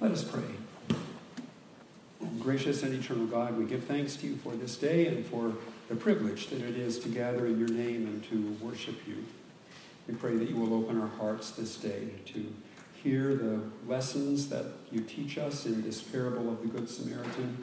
[0.00, 0.40] Let us pray.
[2.38, 5.52] Gracious and eternal God, we give thanks to you for this day and for
[5.90, 9.26] the privilege that it is to gather in your name and to worship you.
[10.08, 12.50] We pray that you will open our hearts this day to
[13.02, 17.62] hear the lessons that you teach us in this parable of the Good Samaritan.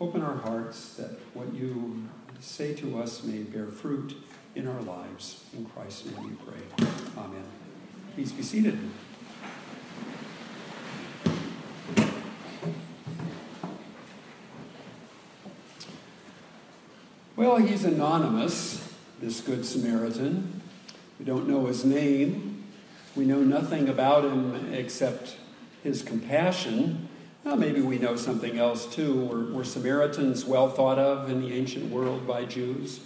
[0.00, 2.04] Open our hearts that what you
[2.38, 4.14] say to us may bear fruit
[4.54, 5.44] in our lives.
[5.52, 6.86] In Christ's name we pray.
[7.18, 7.44] Amen.
[8.14, 8.78] Please be seated.
[17.42, 18.88] Well, he's anonymous,
[19.20, 20.62] this Good Samaritan.
[21.18, 22.62] We don't know his name.
[23.16, 25.38] We know nothing about him except
[25.82, 27.08] his compassion.
[27.42, 29.24] Well, maybe we know something else too.
[29.24, 33.00] Were, were Samaritans well thought of in the ancient world by Jews?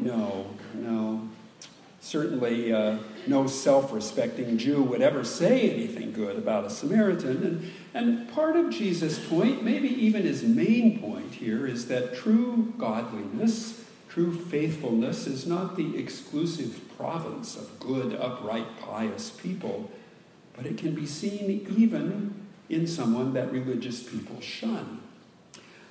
[0.00, 1.28] No, no.
[2.00, 7.42] Certainly, uh, no self respecting Jew would ever say anything good about a Samaritan.
[7.42, 12.74] And, and part of Jesus' point, maybe even his main point here, is that true
[12.78, 13.85] godliness,
[14.16, 19.90] true faithfulness, is not the exclusive province of good, upright, pious people,
[20.56, 25.02] but it can be seen even in someone that religious people shun.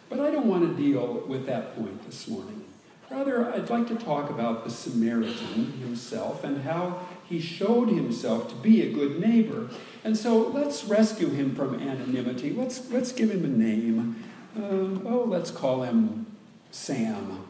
[0.09, 2.65] But I don't want to deal with that point this morning.
[3.11, 8.55] Rather, I'd like to talk about the Samaritan himself and how he showed himself to
[8.55, 9.69] be a good neighbor.
[10.03, 12.53] And so let's rescue him from anonymity.
[12.53, 14.23] Let's, let's give him a name.
[14.57, 16.25] Uh, oh, let's call him
[16.71, 17.45] Sam.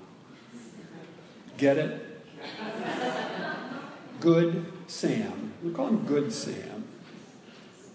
[1.57, 2.01] Get it?
[4.19, 5.53] Good Sam.
[5.63, 6.83] We call him Good Sam.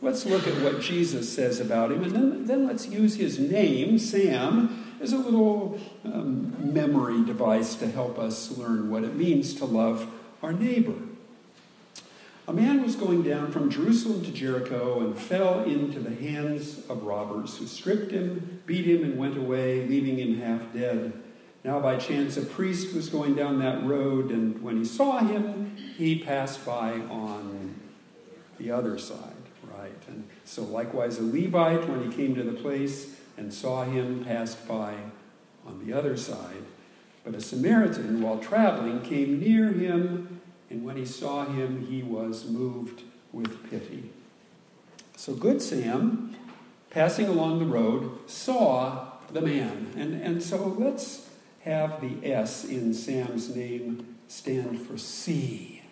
[0.02, 3.98] Let's look at what Jesus says about him, and then, then let's use his name,
[3.98, 9.66] Sam, as a little um, memory device to help us learn what it means to
[9.66, 10.10] love
[10.42, 10.94] our neighbor.
[12.48, 17.04] A man was going down from Jerusalem to Jericho and fell into the hands of
[17.04, 21.12] robbers who stripped him, beat him, and went away, leaving him half dead.
[21.62, 25.76] Now, by chance, a priest was going down that road, and when he saw him,
[25.76, 27.74] he passed by on
[28.58, 29.18] the other side.
[29.78, 29.92] Right?
[30.08, 34.66] And so, likewise, a Levite, when he came to the place and saw him, passed
[34.66, 34.94] by
[35.66, 36.64] on the other side.
[37.24, 40.40] But a Samaritan, while traveling, came near him,
[40.70, 43.02] and when he saw him, he was moved
[43.32, 44.10] with pity.
[45.16, 46.34] So, good Sam,
[46.88, 49.92] passing along the road, saw the man.
[49.96, 51.29] And, and so let's
[51.60, 55.82] have the S in Sam's name stand for C.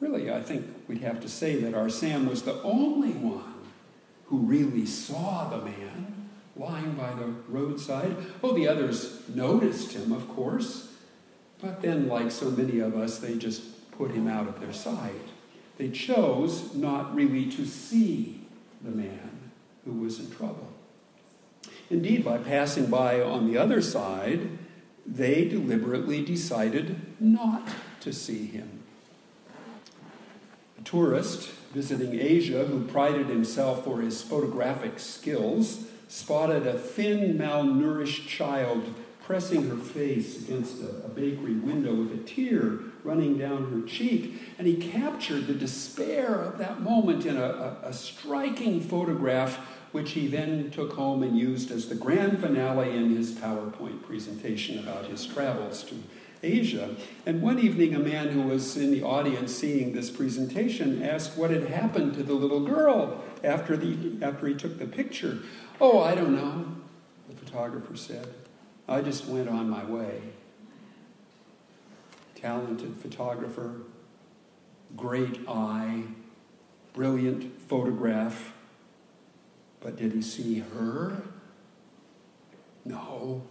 [0.00, 3.54] Really, I think we'd have to say that our Sam was the only one
[4.26, 8.16] who really saw the man lying by the roadside.
[8.42, 10.92] Oh, the others noticed him, of course,
[11.60, 15.12] but then, like so many of us, they just put him out of their sight.
[15.78, 18.42] They chose not really to see
[18.82, 19.50] the man
[19.84, 20.68] who was in trouble.
[21.90, 24.48] Indeed, by passing by on the other side,
[25.06, 27.68] they deliberately decided not
[28.00, 28.82] to see him.
[30.78, 38.26] A tourist visiting Asia who prided himself for his photographic skills spotted a thin, malnourished
[38.26, 38.94] child
[39.26, 44.34] pressing her face against a, bakery window with a tear running down her cheek.
[44.58, 49.58] And he captured the despair of that moment in a, a, a striking photograph
[49.96, 54.78] which he then took home and used as the grand finale in his PowerPoint presentation
[54.78, 55.94] about his travels to
[56.42, 56.94] Asia.
[57.24, 61.50] And one evening, a man who was in the audience seeing this presentation asked what
[61.50, 65.38] had happened to the little girl after, the, after he took the picture.
[65.80, 66.66] Oh, I don't know,
[67.30, 68.28] the photographer said.
[68.86, 70.20] I just went on my way.
[72.34, 73.80] Talented photographer,
[74.94, 76.02] great eye,
[76.92, 78.52] brilliant photograph
[79.80, 81.22] but did he see her?
[82.84, 83.42] No.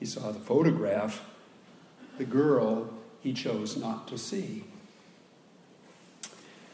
[0.00, 1.24] He saw the photograph.
[2.18, 4.64] The girl he chose not to see.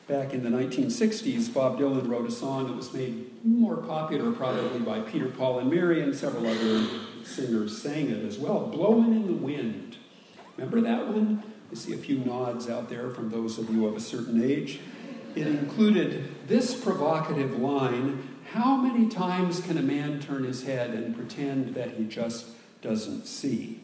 [0.06, 4.80] Back in the 1960s, Bob Dylan wrote a song that was made more popular probably
[4.80, 6.86] by Peter, Paul, and Mary, and several other
[7.24, 8.66] singers sang it as well.
[8.66, 9.96] Blowing in the Wind.
[10.56, 11.42] Remember that one?
[11.72, 14.80] I see a few nods out there from those of you of a certain age.
[15.34, 21.16] It included this provocative line how many times can a man turn his head and
[21.16, 22.46] pretend that he just
[22.82, 23.80] doesn't see?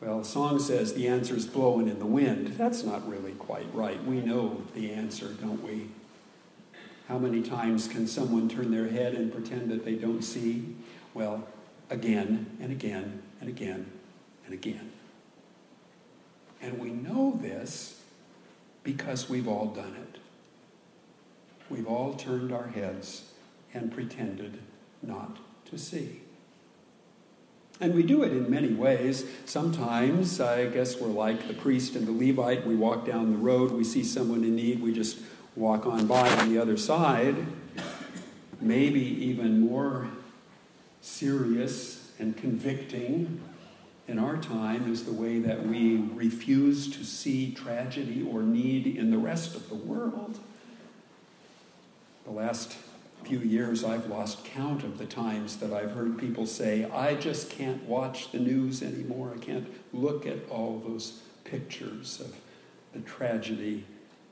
[0.00, 2.48] Well, the song says the answer is blowing in the wind.
[2.58, 4.02] That's not really quite right.
[4.04, 5.88] We know the answer, don't we?
[7.08, 10.74] How many times can someone turn their head and pretend that they don't see?
[11.14, 11.46] Well,
[11.88, 13.90] again and again and again
[14.44, 14.90] and again.
[16.60, 18.02] And we know this
[18.82, 20.20] because we've all done it.
[21.70, 23.24] We've all turned our heads
[23.74, 24.58] and pretended
[25.02, 25.38] not
[25.70, 26.20] to see.
[27.80, 29.24] And we do it in many ways.
[29.44, 32.66] Sometimes, I guess we're like the priest and the Levite.
[32.66, 35.18] We walk down the road, we see someone in need, we just
[35.54, 37.36] walk on by on the other side.
[38.60, 40.08] Maybe even more
[41.02, 43.40] serious and convicting
[44.08, 49.10] in our time is the way that we refuse to see tragedy or need in
[49.10, 50.38] the rest of the world.
[52.26, 52.76] The last
[53.22, 57.50] few years, I've lost count of the times that I've heard people say, I just
[57.50, 59.32] can't watch the news anymore.
[59.36, 62.34] I can't look at all those pictures of
[62.92, 63.84] the tragedy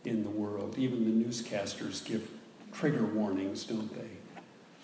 [0.05, 0.77] in the world.
[0.77, 2.29] Even the newscasters give
[2.73, 4.41] trigger warnings, don't they?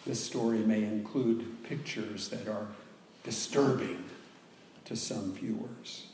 [0.07, 2.69] This story may include pictures that are
[3.25, 4.05] disturbing
[4.85, 6.07] to some viewers.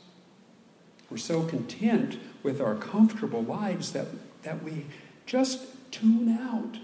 [1.11, 4.07] We're so content with our comfortable lives that,
[4.41, 4.87] that we
[5.27, 6.79] just tune out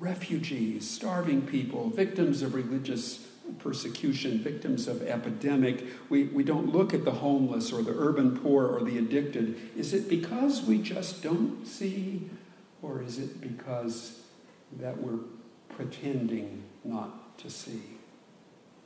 [0.00, 3.26] refugees, starving people, victims of religious
[3.58, 5.84] persecution, victims of epidemic.
[6.08, 9.58] We, we don't look at the homeless or the urban poor or the addicted.
[9.76, 12.28] Is it because we just don't see,
[12.82, 14.20] or is it because
[14.80, 15.20] that we're
[15.68, 17.82] pretending not to see?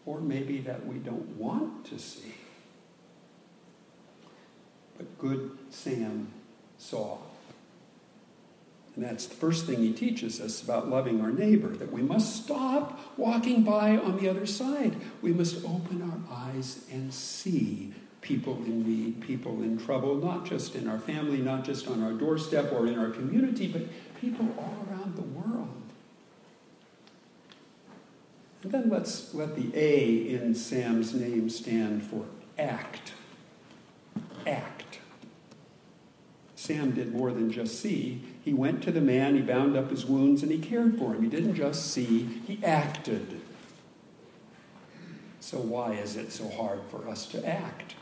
[0.06, 2.34] Or maybe that we don't want to see.
[4.96, 6.32] But good Sam
[6.78, 7.19] saw.
[8.99, 12.43] And that's the first thing he teaches us about loving our neighbor that we must
[12.43, 14.97] stop walking by on the other side.
[15.23, 17.93] We must open our eyes and see
[18.23, 22.11] people in need, people in trouble, not just in our family, not just on our
[22.11, 23.83] doorstep or in our community, but
[24.21, 25.71] people all around the world.
[28.65, 32.25] And then let's let the A in Sam's name stand for
[32.59, 33.12] act.
[34.44, 34.88] Act.
[36.69, 38.20] Sam did more than just see.
[38.44, 41.23] He went to the man, he bound up his wounds, and he cared for him.
[41.23, 43.41] He didn't just see, he acted.
[45.41, 47.94] So, why is it so hard for us to act?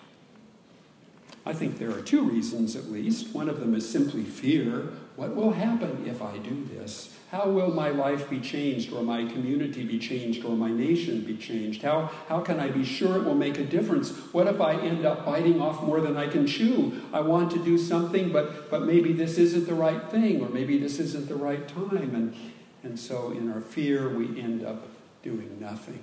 [1.46, 3.32] I think there are two reasons at least.
[3.32, 4.88] One of them is simply fear.
[5.14, 7.14] What will happen if I do this?
[7.30, 11.36] How will my life be changed, or my community be changed, or my nation be
[11.36, 11.82] changed?
[11.82, 14.10] How, how can I be sure it will make a difference?
[14.32, 17.00] What if I end up biting off more than I can chew?
[17.12, 20.78] I want to do something, but, but maybe this isn't the right thing, or maybe
[20.78, 22.14] this isn't the right time.
[22.14, 22.36] And,
[22.82, 24.86] and so, in our fear, we end up
[25.22, 26.02] doing nothing.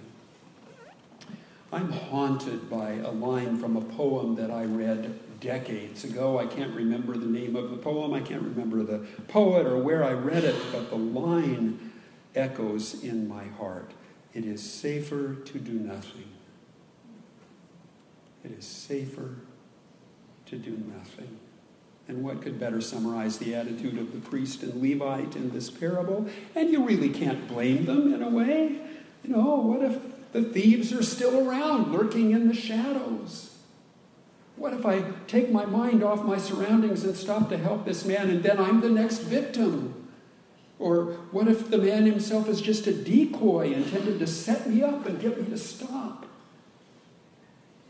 [1.71, 6.39] I'm haunted by a line from a poem that I read decades ago.
[6.39, 10.03] I can't remember the name of the poem, I can't remember the poet or where
[10.03, 11.91] I read it, but the line
[12.33, 13.91] echoes in my heart.
[14.33, 16.29] It is safer to do nothing.
[18.43, 19.35] It is safer
[20.47, 21.37] to do nothing.
[22.07, 26.27] And what could better summarize the attitude of the priest and Levite in this parable?
[26.55, 28.79] And you really can't blame them in a way.
[29.23, 30.01] You know, what if
[30.33, 33.52] the thieves are still around, lurking in the shadows?
[34.63, 38.29] What if I take my mind off my surroundings and stop to help this man
[38.29, 40.07] and then I'm the next victim?
[40.79, 45.05] Or what if the man himself is just a decoy intended to set me up
[45.05, 46.27] and get me to stop?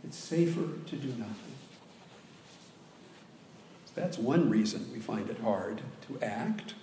[0.04, 1.54] It's safer to do nothing.
[3.94, 6.74] That's one reason we find it hard to act.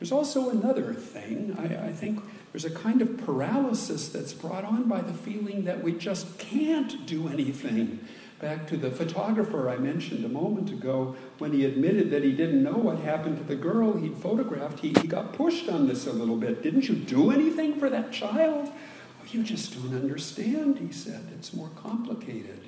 [0.00, 1.56] There's also another thing.
[1.56, 2.20] I, I, think
[2.52, 7.06] there's a kind of paralysis that's brought on by the feeling that we just can't
[7.06, 8.00] do anything.
[8.40, 12.62] Back to the photographer I mentioned a moment ago, when he admitted that he didn't
[12.62, 16.12] know what happened to the girl he'd photographed, he, he got pushed on this a
[16.12, 16.62] little bit.
[16.62, 18.68] Didn't you do anything for that child?
[18.70, 21.26] Oh, you just don't understand, he said.
[21.34, 22.60] It's more complicated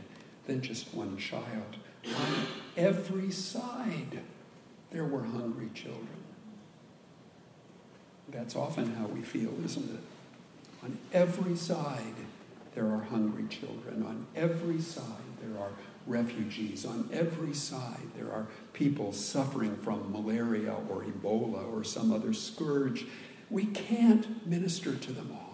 [0.46, 1.76] than just one child.
[2.04, 2.46] On
[2.76, 4.22] every side,
[4.90, 6.08] there were hungry children.
[8.28, 10.00] That's often how we feel, isn't it?
[10.82, 12.14] On every side,
[12.74, 14.02] there are hungry children.
[14.02, 15.04] On every side,
[15.40, 15.70] there are
[16.06, 16.84] refugees.
[16.84, 23.06] On every side, there are people suffering from malaria or Ebola or some other scourge.
[23.48, 25.50] We can't minister to them all.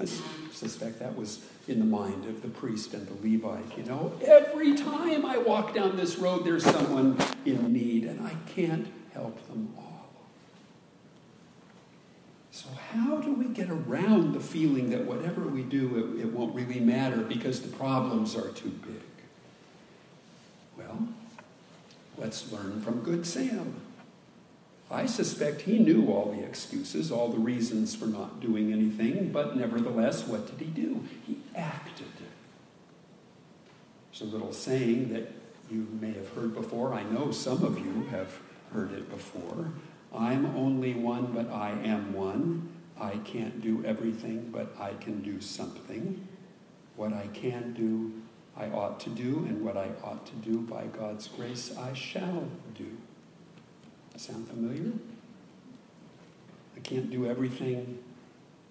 [0.00, 0.06] I
[0.52, 3.76] suspect that was in the mind of the priest and the Levite.
[3.76, 8.34] You know, every time I walk down this road, there's someone in need, and I
[8.46, 9.87] can't help them all.
[12.68, 16.54] So, how do we get around the feeling that whatever we do, it, it won't
[16.54, 19.02] really matter because the problems are too big?
[20.76, 21.08] Well,
[22.18, 23.74] let's learn from Good Sam.
[24.90, 29.56] I suspect he knew all the excuses, all the reasons for not doing anything, but
[29.56, 31.04] nevertheless, what did he do?
[31.26, 32.06] He acted.
[34.10, 35.30] There's a little saying that
[35.70, 36.94] you may have heard before.
[36.94, 38.38] I know some of you have
[38.72, 39.70] heard it before.
[40.14, 42.68] I'm only one, but I am one.
[43.00, 46.26] I can't do everything, but I can do something.
[46.96, 48.12] What I can do,
[48.56, 52.48] I ought to do, and what I ought to do by God's grace, I shall
[52.74, 52.96] do.
[54.16, 54.90] Sound familiar?
[56.76, 58.00] I can't do everything,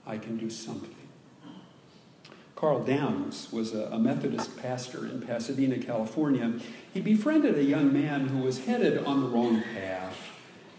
[0.05, 0.93] I can do something.
[2.57, 6.53] Karl Downs was a, Methodist pastor in Pasadena, California.
[6.93, 10.26] He befriended a young man who was headed on the wrong path.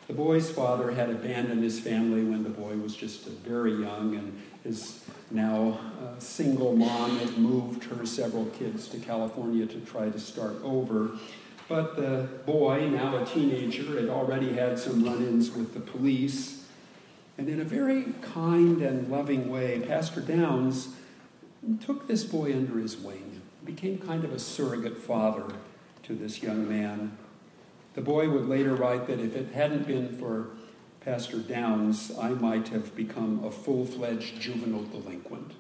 [0.09, 4.41] The boy's father had abandoned his family when the boy was just very young, and
[4.65, 10.19] his now uh, single mom had moved her several kids to California to try to
[10.19, 11.11] start over.
[11.69, 16.65] But the boy, now a teenager, had already had some run ins with the police.
[17.37, 20.89] And in a very kind and loving way, Pastor Downs
[21.85, 25.45] took this boy under his wing, became kind of a surrogate father
[26.05, 27.19] to this young man
[27.99, 30.51] the boy would later write that if it hadn't been for
[31.01, 35.51] Pastor Downs, I might have become a full fledged juvenile delinquent.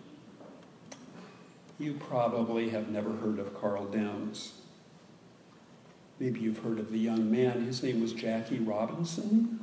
[1.80, 4.52] You probably have never heard of Karl Downs.
[6.20, 7.64] Maybe you've heard of the young man.
[7.64, 9.58] His name was Jackie Robinson.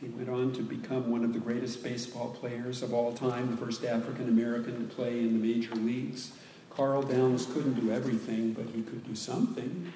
[0.00, 3.56] He went on to become one of the greatest baseball players of all time, the
[3.56, 6.30] first African American to play in the major leagues.
[6.70, 9.92] Karl Downs couldn't do everything, but he could do something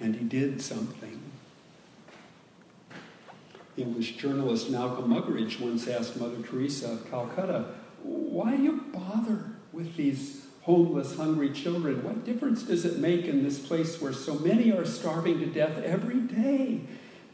[0.00, 1.20] and he did something.
[3.76, 9.96] English journalist Malcolm Muggeridge once asked Mother Teresa of Calcutta, Why do you bother with
[9.96, 12.02] these homeless, hungry children?
[12.02, 15.78] What difference does it make in this place where so many are starving to death
[15.82, 16.80] every day?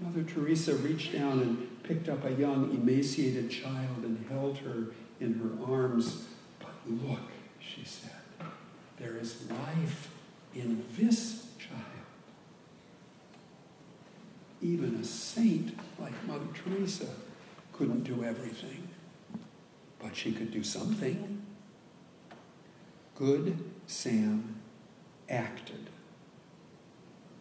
[0.01, 4.87] Mother Teresa reached down and picked up a young, emaciated child and held her
[5.21, 6.27] in her arms.
[6.59, 7.21] But look,
[7.61, 8.11] she said,
[8.99, 10.11] there is life
[10.55, 11.42] in this
[14.63, 17.07] even a saint like Mother Teresa
[17.73, 18.89] couldn't do everything,
[19.99, 21.43] but she could do something.
[23.17, 24.57] Good Sam
[25.29, 25.89] acted.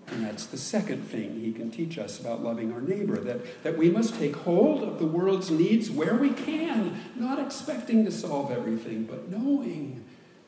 [0.07, 3.77] And that's the second thing he can teach us about loving our neighbor that, that
[3.77, 8.51] we must take hold of the world's needs where we can, not expecting to solve
[8.51, 10.03] everything, but knowing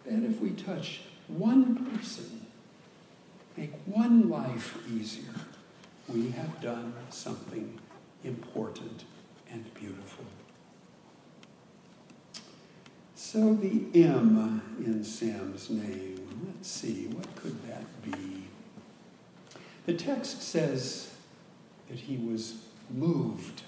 [0.06, 2.46] that if we touch one person,
[3.56, 5.34] make one life easier,
[6.10, 7.80] we have done something
[8.24, 9.04] important
[9.52, 10.26] and beautiful.
[13.16, 18.44] So the M in Sam's name, let's see, what could that be?
[19.86, 21.14] The text says
[21.90, 22.56] that he was
[22.90, 23.64] moved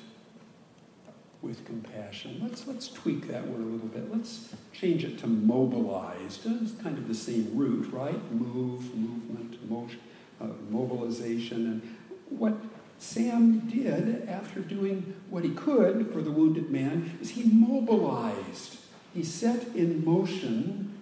[1.42, 2.40] with compassion.
[2.42, 4.12] Let's, let's tweak that word a little bit.
[4.12, 6.42] Let's change it to mobilized.
[6.46, 8.20] It's kind of the same root, right?
[8.32, 10.00] Move, movement, motion,
[10.42, 11.66] uh, mobilization.
[11.68, 11.95] And
[12.30, 12.56] what
[12.98, 18.78] Sam did after doing what he could for the wounded man is he mobilized,
[19.14, 20.98] he set in motion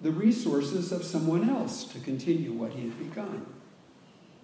[0.00, 3.46] the resources of someone else to continue what he had begun.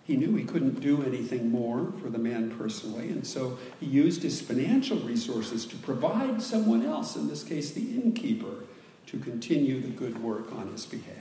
[0.04, 4.22] He knew he couldn't do anything more for the man personally, and so he used
[4.22, 8.64] his financial resources to provide someone else, in this case the innkeeper,
[9.06, 11.16] to continue the good work on his behalf.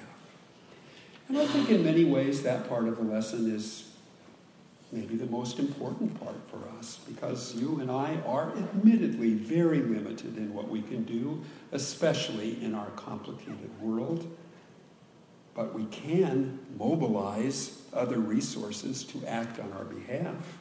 [1.29, 3.92] And I think in many ways that part of the lesson is
[4.93, 10.37] maybe the most important part for us because you and I are admittedly very limited
[10.37, 14.31] in what we can do, especially in our complicated world.
[15.55, 20.59] But we can mobilize other resources to act on our behalf.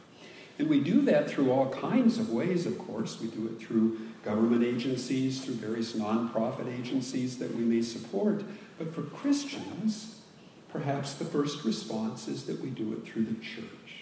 [0.58, 3.20] And we do that through all kinds of ways, of course.
[3.20, 8.44] We do it through government agencies, through various nonprofit agencies that we may support.
[8.78, 10.20] But for Christians,
[10.68, 14.01] perhaps the first response is that we do it through the church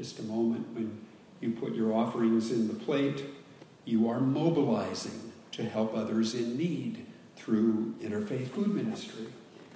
[0.00, 0.98] just a moment when
[1.42, 3.22] you put your offerings in the plate,
[3.84, 7.04] you are mobilizing to help others in need
[7.36, 9.26] through interfaith food ministry,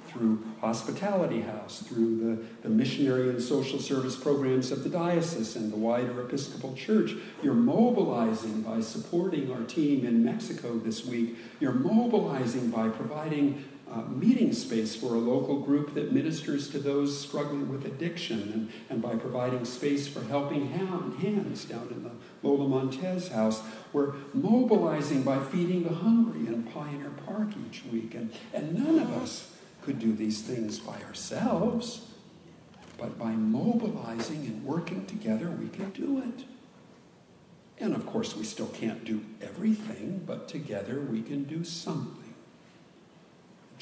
[0.07, 5.71] through Hospitality House, through the, the missionary and social service programs of the diocese and
[5.71, 7.13] the wider Episcopal Church.
[7.43, 11.37] You're mobilizing by supporting our team in Mexico this week.
[11.61, 17.19] You're mobilizing by providing uh, meeting space for a local group that ministers to those
[17.19, 22.11] struggling with addiction and, and by providing space for helping hand, hands down in the
[22.43, 23.63] Lola Montez house.
[23.93, 28.15] We're mobilizing by feeding the hungry in Pioneer Park each week.
[28.15, 29.51] And, and none of us
[29.83, 32.11] could do these things by ourselves,
[32.97, 36.45] but by mobilizing and working together, we can do it.
[37.79, 42.34] And of course, we still can't do everything, but together we can do something.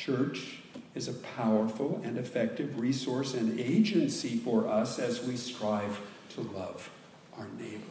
[0.05, 0.57] Church
[0.97, 6.91] is a powerful and effective resource and agency for us as we strive to love
[7.39, 7.85] our neighbor.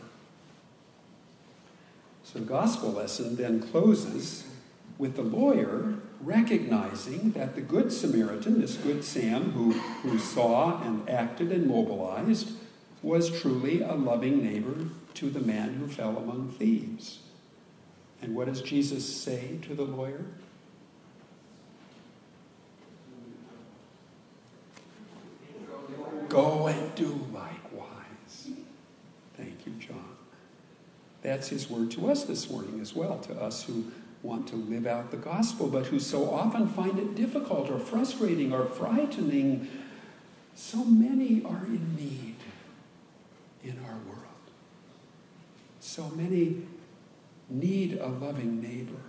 [2.25, 4.45] So the gospel lesson then closes
[4.97, 11.09] with the lawyer recognizing that the Good Samaritan, this good Sam who, who saw and
[11.09, 12.51] acted and mobilized,
[13.01, 17.19] was truly a loving neighbor to the man who fell among thieves.
[18.21, 20.25] And what does Jesus say to the lawyer?
[26.31, 28.51] Go and do likewise.
[29.35, 30.15] Thank you, John.
[31.21, 33.91] That's his word to us this morning as well, to us who
[34.23, 38.53] want to live out the gospel, but who so often find it difficult or frustrating
[38.53, 39.67] or frightening.
[40.55, 42.35] So many are in need
[43.61, 44.21] in our world.
[45.81, 46.61] So many
[47.49, 49.01] need a loving neighbor.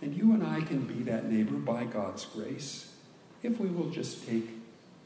[0.00, 2.92] And you and I can be that neighbor by God's grace
[3.42, 4.63] if we will just take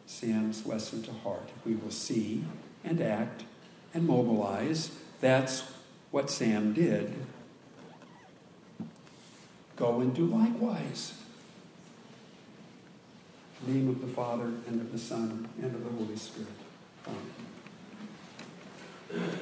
[0.09, 1.50] Sam's lesson to heart.
[1.67, 2.43] We will see
[2.83, 3.45] and act
[3.93, 5.65] and mobilize, that's
[6.11, 7.15] what Sam did.
[9.77, 11.12] Go and do likewise.
[13.61, 16.49] In the name of the Father, and of the Son, and of the Holy Spirit.
[19.12, 19.38] Amen.